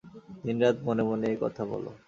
[0.43, 1.85] দিনরাত মনে মনে এ-কথা বল।